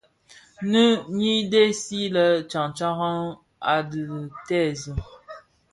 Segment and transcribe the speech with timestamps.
[0.63, 0.83] Nnë
[1.17, 3.19] nyi dhesen le tyantyaran
[3.73, 4.01] a dhi
[4.47, 4.93] tèèzi.